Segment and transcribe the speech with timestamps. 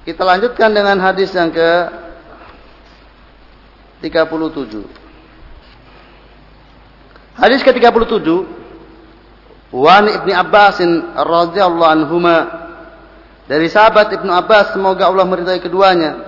[0.00, 1.70] Kita lanjutkan dengan hadis yang ke
[4.00, 5.00] 37.
[7.36, 8.28] Hadis ke-37
[9.70, 10.82] Wan Ibni Abbas
[11.14, 12.36] radhiyallahu anhuma
[13.46, 16.26] dari sahabat Ibnu Abbas semoga Allah meridai keduanya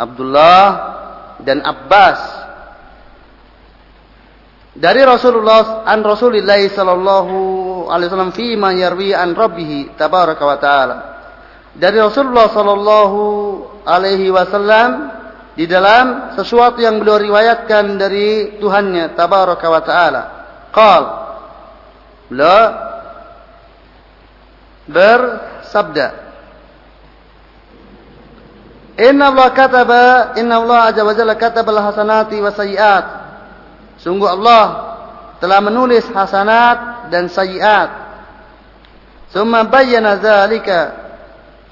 [0.00, 0.64] Abdullah
[1.44, 2.20] dan Abbas
[4.76, 7.36] dari Rasulullah an Rasulillah sallallahu
[7.88, 10.96] alaihi wasallam fi ma yarwi an rabbih tabaraka wa taala
[11.76, 13.20] dari Rasulullah sallallahu
[13.84, 15.12] alaihi wasallam
[15.56, 20.22] di dalam sesuatu yang beliau riwayatkan dari Tuhannya tabaraka wa taala.
[20.72, 21.04] Qal.
[22.28, 22.64] Beliau
[24.86, 26.26] bersabda
[28.96, 30.04] Inna Allah kataba
[30.38, 33.04] Inna Allah azza wa jalla kataba al-hasanati wa sayiat
[34.00, 34.64] Sungguh Allah
[35.42, 37.90] telah menulis hasanat dan sayiat
[39.34, 41.05] Summa bayyana dzalika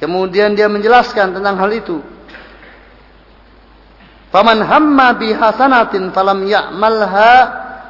[0.05, 2.05] Kemudian dia menjelaskan tentang hal itu
[4.35, 7.35] Faman hamma bi hasanatin falam ya'malha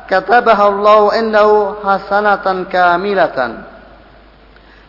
[0.05, 3.65] katabaha Allah indahu hasanatan kamilatan.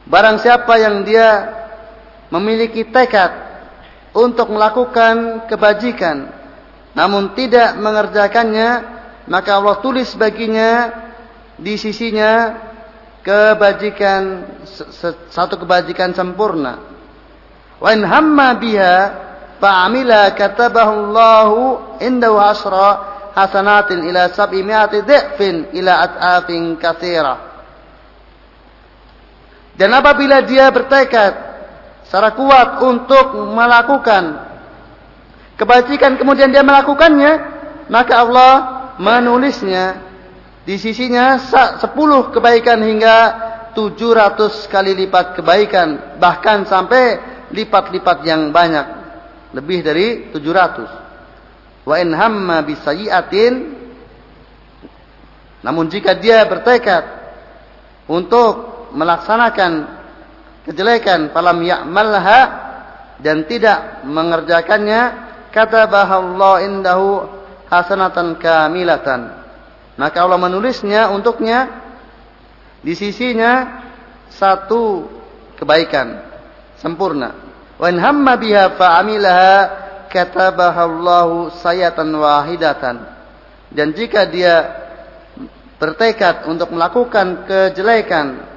[0.03, 1.47] Barang siapa yang dia
[2.27, 3.31] memiliki tekad
[4.11, 6.27] untuk melakukan kebajikan
[6.91, 8.69] namun tidak mengerjakannya
[9.31, 10.91] maka Allah tulis baginya
[11.55, 12.51] di sisinya
[13.23, 14.43] kebajikan
[15.31, 16.94] satu kebajikan sempurna.
[17.79, 18.95] Wa in hamma biha
[19.59, 21.61] fa'amila katabahu Allahu
[21.99, 22.89] indahu asra
[23.35, 27.35] hasanatin ila sab'imi'ati dhi'fin ila at'afin katsira.
[29.75, 31.33] Dan apabila dia bertekad
[32.07, 34.39] secara kuat untuk melakukan
[35.59, 37.33] kebajikan kemudian dia melakukannya,
[37.91, 38.53] maka Allah
[38.95, 39.99] menulisnya
[40.63, 41.83] di sisinya 10
[42.31, 43.17] kebaikan hingga
[43.75, 48.87] 700 kali lipat kebaikan bahkan sampai lipat-lipat yang banyak
[49.53, 51.85] lebih dari 700.
[51.85, 53.75] Wa in hamma bisayiatin
[55.65, 57.03] namun jika dia bertekad
[58.05, 59.97] untuk melaksanakan
[60.69, 62.41] kejelekan falam ya'malha
[63.17, 65.01] dan tidak mengerjakannya
[65.49, 67.25] kata Allah indahu
[67.65, 69.33] hasanatan kamilatan
[69.97, 71.81] maka Allah menulisnya untuknya
[72.85, 73.81] di sisinya
[74.29, 75.09] satu
[75.57, 76.21] kebaikan
[76.77, 77.44] sempurna
[77.75, 79.53] Wa in hamma biha fa'amilaha
[80.07, 82.95] katabaha Allah sayatan wahidatan.
[83.75, 84.71] Dan jika dia
[85.75, 88.47] bertekad untuk melakukan kejelekan,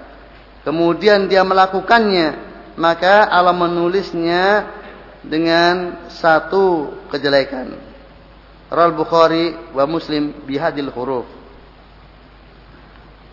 [0.62, 2.38] kemudian dia melakukannya,
[2.78, 4.70] maka Allah menulisnya
[5.26, 7.74] dengan satu kejelekan.
[8.70, 11.26] Ral Bukhari wa Muslim bihadil huruf.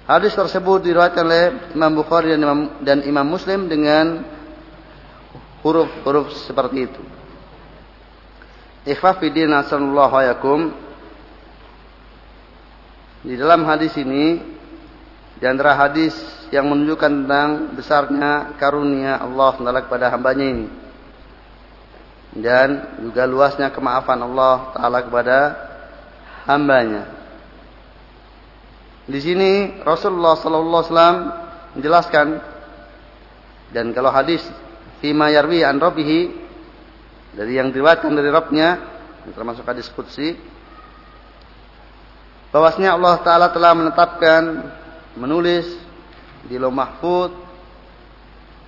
[0.06, 4.22] Hadis tersebut diriwayatkan oleh Imam Bukhari dan Imam, dan Imam Muslim dengan
[5.66, 7.02] huruf-huruf seperti itu.
[8.86, 10.60] Ikhwafidin asallallahu yakum.
[13.26, 14.38] Di dalam hadis ini
[15.42, 16.14] di antara hadis
[16.54, 20.68] yang menunjukkan tentang besarnya karunia Allah Taala kepada hambanya ini
[22.38, 25.38] dan juga luasnya kemaafan Allah Taala kepada
[26.46, 27.04] hambanya.
[29.10, 31.18] Di sini Rasulullah Sallallahu Alaihi Wasallam
[31.78, 32.28] menjelaskan
[33.74, 34.46] dan kalau hadis
[35.06, 36.20] fima yarwi an rabbihi
[37.38, 38.70] dari yang diriwayatkan dari Rabbnya
[39.38, 40.34] termasuk hadis qudsi
[42.50, 44.66] bahwasanya Allah taala telah menetapkan
[45.14, 45.70] menulis
[46.50, 47.38] di Lauh Mahfud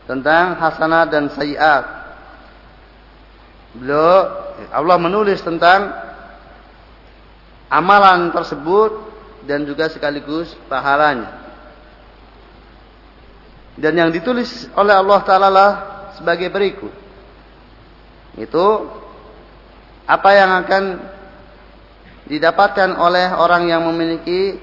[0.06, 1.86] tentang hasanah dan sayiat.
[3.78, 4.30] Beliau
[4.74, 5.94] Allah menulis tentang
[7.72, 8.92] amalan tersebut
[9.46, 11.48] dan juga sekaligus pahalanya.
[13.78, 16.92] Dan yang ditulis oleh Allah taala lah sebagai berikut.
[18.38, 18.66] Itu
[20.08, 20.84] apa yang akan
[22.28, 24.60] didapatkan oleh orang yang memiliki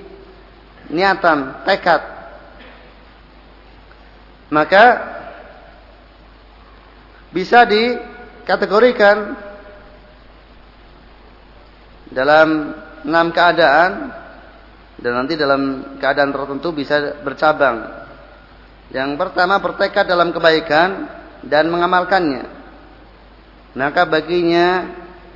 [0.93, 2.03] niatan, tekad.
[4.53, 4.85] Maka
[7.35, 9.35] bisa dikategorikan
[12.15, 14.15] dalam enam keadaan
[15.03, 18.07] dan nanti dalam keadaan tertentu bisa bercabang.
[18.95, 21.11] Yang pertama bertekad dalam kebaikan
[21.49, 22.45] dan mengamalkannya.
[23.75, 24.87] Maka baginya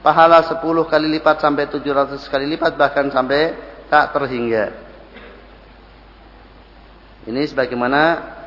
[0.01, 3.55] pahala 10 kali lipat sampai 700 kali lipat bahkan sampai
[3.91, 4.71] tak terhingga.
[7.29, 8.01] Ini sebagaimana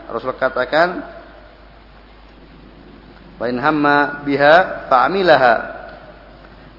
[0.09, 1.05] Rasul katakan
[3.37, 5.55] wa in hamma biha fa'amilaha.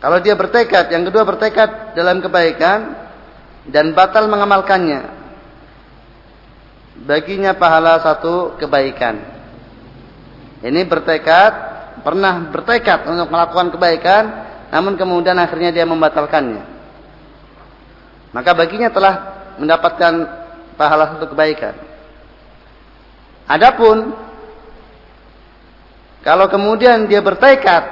[0.02, 2.90] Kalau dia bertekad, yang kedua bertekad dalam kebaikan
[3.70, 5.22] dan batal mengamalkannya.
[7.06, 9.31] Baginya pahala satu kebaikan
[10.62, 11.52] Ini bertekad,
[12.06, 14.24] pernah bertekad untuk melakukan kebaikan,
[14.70, 16.64] namun kemudian akhirnya dia membatalkannya.
[18.32, 19.14] Maka baginya telah
[19.58, 20.12] mendapatkan
[20.78, 21.76] pahala satu kebaikan.
[23.50, 24.16] Adapun
[26.22, 27.82] kalau kemudian dia bertekad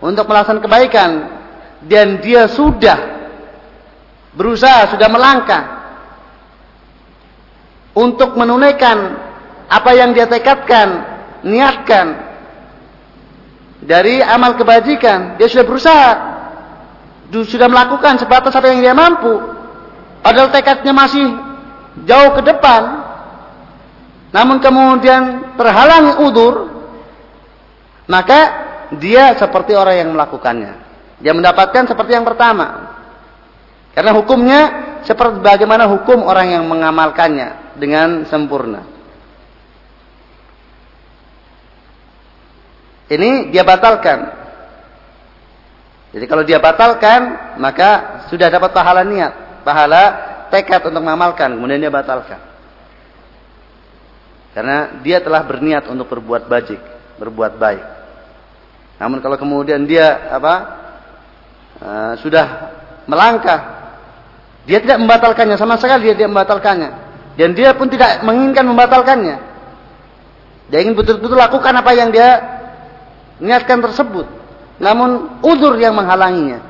[0.00, 1.10] untuk melaksanakan kebaikan
[1.84, 2.98] dan dia sudah
[4.34, 5.64] berusaha, sudah melangkah
[7.94, 9.18] untuk menunaikan
[9.68, 11.07] apa yang dia tekadkan,
[11.48, 12.06] niatkan
[13.82, 16.10] dari amal kebajikan, dia sudah berusaha,
[17.30, 19.38] sudah melakukan sebatas apa yang dia mampu.
[20.20, 21.24] Padahal tekadnya masih
[22.04, 23.06] jauh ke depan.
[24.28, 26.68] Namun kemudian terhalang udur,
[28.10, 28.40] maka
[28.98, 30.72] dia seperti orang yang melakukannya.
[31.22, 32.92] Dia mendapatkan seperti yang pertama.
[33.96, 34.60] Karena hukumnya
[35.06, 38.97] seperti bagaimana hukum orang yang mengamalkannya dengan sempurna.
[43.08, 44.36] Ini dia batalkan.
[46.12, 50.02] Jadi kalau dia batalkan, maka sudah dapat pahala niat, pahala
[50.48, 52.40] tekad untuk mengamalkan, kemudian dia batalkan.
[54.56, 56.80] Karena dia telah berniat untuk berbuat bajik,
[57.20, 57.84] berbuat baik.
[58.98, 60.54] Namun kalau kemudian dia apa
[61.78, 62.46] uh, sudah
[63.04, 63.92] melangkah,
[64.64, 66.90] dia tidak membatalkannya sama sekali dia tidak membatalkannya,
[67.36, 69.36] dan dia pun tidak menginginkan membatalkannya.
[70.72, 72.57] Dia ingin betul-betul lakukan apa yang dia
[73.38, 74.26] niatkan tersebut.
[74.78, 76.62] Namun udur yang menghalanginya,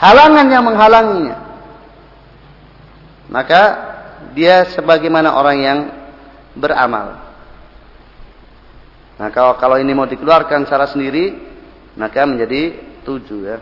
[0.00, 1.36] halangan yang menghalanginya,
[3.28, 3.62] maka
[4.32, 5.78] dia sebagaimana orang yang
[6.56, 7.20] beramal.
[9.16, 11.36] Nah kalau, kalau ini mau dikeluarkan secara sendiri,
[11.96, 13.58] maka menjadi tujuh ya.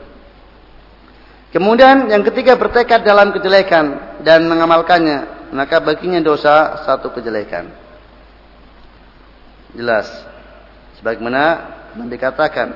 [1.55, 7.71] Kemudian yang ketiga bertekad dalam kejelekan dan mengamalkannya, maka baginya dosa satu kejelekan.
[9.75, 10.11] Jelas.
[10.99, 11.43] Sebagaimana
[11.95, 12.75] Nabi katakan,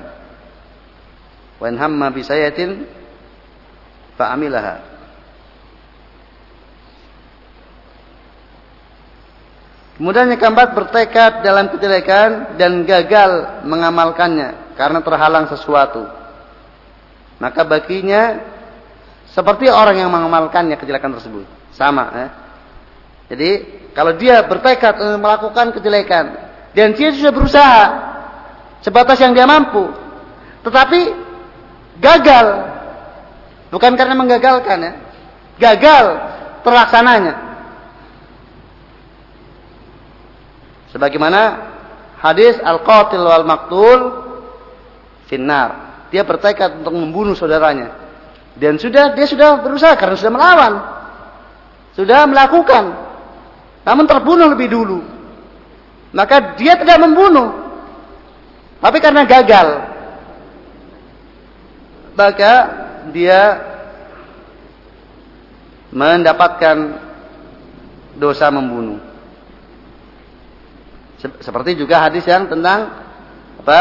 [1.59, 2.87] "Wa in hamma bi sayatin
[4.15, 4.89] fa'amilaha."
[9.99, 16.07] Kemudian yang keempat bertekad dalam kejelekan dan gagal mengamalkannya karena terhalang sesuatu.
[17.43, 18.39] Maka baginya
[19.35, 21.43] seperti orang yang mengamalkannya kejelekan tersebut.
[21.75, 22.29] Sama ya.
[23.35, 23.51] Jadi
[23.91, 26.25] kalau dia bertekad untuk melakukan kejelekan
[26.79, 27.83] dan dia sudah berusaha
[28.83, 29.91] sebatas yang dia mampu,
[30.63, 31.01] tetapi
[31.99, 32.47] gagal
[33.75, 34.93] bukan karena menggagalkan ya,
[35.59, 36.05] gagal
[36.63, 37.35] terlaksananya.
[40.89, 41.41] Sebagaimana
[42.19, 44.01] hadis al-qatil wal maktul
[45.29, 45.89] finnar.
[46.09, 47.93] Dia bertekad untuk membunuh saudaranya.
[48.57, 50.73] Dan sudah dia sudah berusaha karena sudah melawan.
[51.93, 52.85] Sudah melakukan.
[53.85, 54.99] Namun terbunuh lebih dulu.
[56.17, 57.68] Maka dia tidak membunuh.
[58.79, 59.69] Tapi karena gagal.
[62.15, 62.55] Maka
[63.15, 63.41] dia
[65.95, 66.77] mendapatkan
[68.19, 68.99] dosa membunuh.
[71.19, 72.95] Seperti juga hadis yang tentang
[73.63, 73.81] apa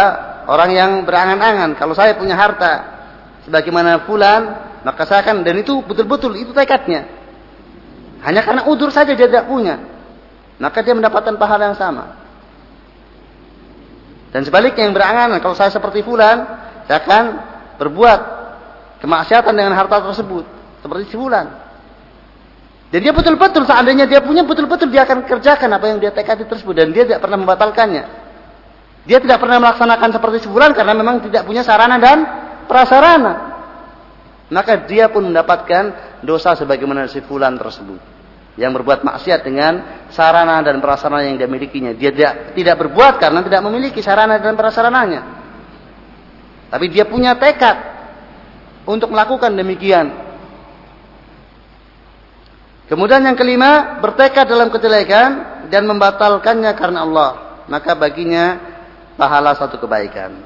[0.49, 1.77] orang yang berangan-angan.
[1.77, 2.97] Kalau saya punya harta
[3.45, 4.41] sebagaimana fulan,
[4.81, 7.05] maka saya akan dan itu betul-betul itu tekadnya.
[8.25, 9.77] Hanya karena udur saja dia tidak punya,
[10.57, 12.26] maka dia mendapatkan pahala yang sama.
[14.31, 16.43] Dan sebaliknya yang berangan-angan, kalau saya seperti fulan,
[16.87, 17.23] saya akan
[17.79, 18.19] berbuat
[18.99, 20.43] kemaksiatan dengan harta tersebut
[20.83, 21.47] seperti si fulan.
[22.87, 26.71] Dan dia betul-betul seandainya dia punya betul-betul dia akan kerjakan apa yang dia tekadi tersebut
[26.71, 28.03] dan dia tidak pernah membatalkannya.
[29.07, 32.17] Dia tidak pernah melaksanakan seperti sebulan karena memang tidak punya sarana dan
[32.67, 33.33] prasarana.
[34.47, 35.83] Maka dia pun mendapatkan
[36.23, 38.16] dosa sebagaimana si fulan tersebut
[38.57, 39.73] yang berbuat maksiat dengan
[40.09, 41.93] sarana dan prasarana yang dia milikinya.
[41.93, 45.21] Dia tidak tidak berbuat karena tidak memiliki sarana dan prasarananya.
[46.67, 47.77] Tapi dia punya tekad
[48.83, 50.27] untuk melakukan demikian
[52.87, 57.31] Kemudian yang kelima, bertekad dalam kejelekan dan membatalkannya karena Allah.
[57.67, 58.55] Maka baginya
[59.19, 60.39] pahala satu kebaikan.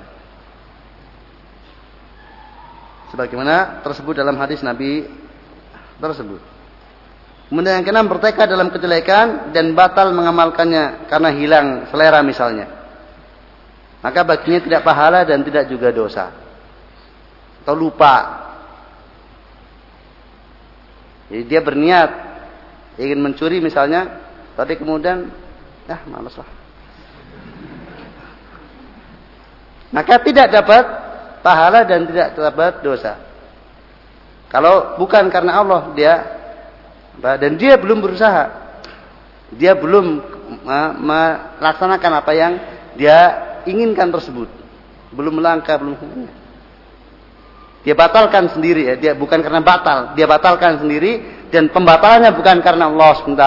[3.13, 5.05] Sebagaimana tersebut dalam hadis Nabi
[6.01, 6.41] tersebut.
[7.51, 12.63] Kemudian yang keenam, bertekad dalam kejelekan dan batal mengamalkannya karena hilang selera misalnya.
[13.99, 16.31] Maka baginya tidak pahala dan tidak juga dosa.
[17.59, 18.39] Atau lupa.
[21.27, 22.09] Jadi dia berniat
[22.95, 24.23] ingin mencuri misalnya,
[24.55, 25.27] tapi kemudian
[25.91, 26.47] ah malas lah.
[29.91, 30.83] Maka tidak dapat
[31.43, 33.19] pahala dan tidak dapat dosa.
[34.47, 36.40] Kalau bukan karena Allah dia
[37.21, 38.49] dan dia belum berusaha,
[39.53, 40.19] dia belum
[40.97, 42.53] melaksanakan apa yang
[42.97, 43.19] dia
[43.69, 44.49] inginkan tersebut.
[45.13, 45.95] Belum melangkah, belum
[47.81, 52.85] dia batalkan sendiri ya, dia bukan karena batal, dia batalkan sendiri dan pembatalannya bukan karena
[52.89, 53.45] Allah SWT.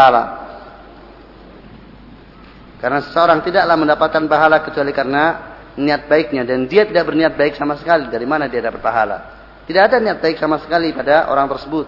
[2.82, 7.78] Karena seseorang tidaklah mendapatkan pahala kecuali karena niat baiknya dan dia tidak berniat baik sama
[7.78, 8.10] sekali.
[8.10, 9.18] Dari mana dia dapat pahala?
[9.64, 11.86] Tidak ada niat baik sama sekali pada orang tersebut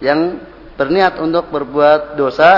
[0.00, 0.40] yang
[0.78, 2.50] berniat untuk berbuat dosa,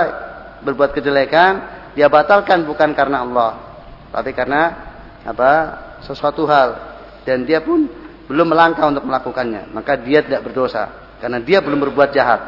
[0.61, 1.53] berbuat kejelekan,
[1.97, 3.50] dia batalkan bukan karena Allah,
[4.12, 4.62] tapi karena
[5.25, 5.53] apa?
[6.00, 6.97] sesuatu hal
[7.29, 7.85] dan dia pun
[8.25, 12.41] belum melangkah untuk melakukannya, maka dia tidak berdosa karena dia belum berbuat jahat.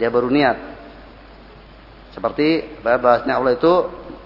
[0.00, 0.56] Dia baru niat.
[2.16, 3.72] Seperti bahasnya Allah itu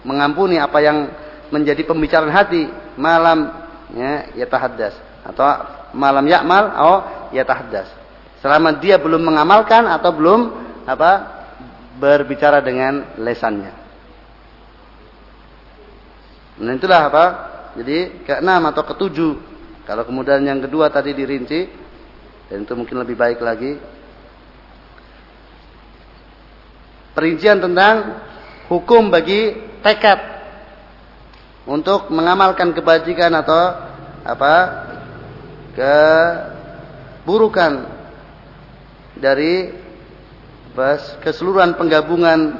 [0.07, 1.11] mengampuni apa yang
[1.51, 3.51] menjadi pembicaraan hati malam
[3.91, 4.95] ya yatahaddas
[5.27, 5.43] atau
[5.91, 6.97] malam yakmal atau
[7.35, 7.91] yatahaddas.
[8.39, 10.41] Selama dia belum mengamalkan atau belum
[10.91, 11.11] apa
[12.01, 13.73] berbicara dengan lesannya.
[16.61, 17.25] Nah itulah apa?
[17.79, 19.35] Jadi keenam atau ketujuh.
[19.87, 21.67] Kalau kemudian yang kedua tadi dirinci,
[22.51, 23.79] dan itu mungkin lebih baik lagi.
[27.15, 28.23] Perincian tentang
[28.71, 30.21] hukum bagi tekad
[31.67, 33.63] untuk mengamalkan kebajikan atau
[34.23, 34.55] apa
[37.25, 37.73] keburukan
[39.17, 39.75] dari
[41.23, 42.57] keseluruhan penggabungan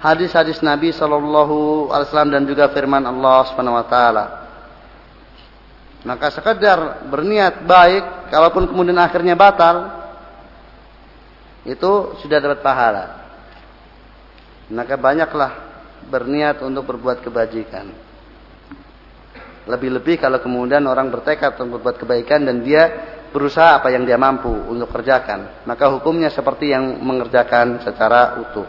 [0.00, 4.24] hadis-hadis Nabi Shallallahu Alaihi Wasallam dan juga firman Allah Subhanahu Wa Taala.
[6.00, 10.00] Maka sekedar berniat baik, kalaupun kemudian akhirnya batal,
[11.68, 13.04] itu sudah dapat pahala.
[14.72, 15.52] Maka banyaklah
[16.08, 17.92] berniat untuk berbuat kebajikan.
[19.68, 22.88] Lebih-lebih kalau kemudian orang bertekad untuk berbuat kebaikan dan dia
[23.30, 25.64] berusaha apa yang dia mampu untuk kerjakan.
[25.66, 28.66] Maka hukumnya seperti yang mengerjakan secara utuh.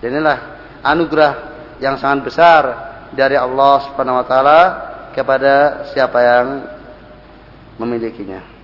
[0.00, 0.38] Dan inilah
[0.84, 1.32] anugerah
[1.80, 2.62] yang sangat besar
[3.12, 4.60] dari Allah Subhanahu wa taala
[5.12, 6.46] kepada siapa yang
[7.80, 8.55] memilikinya.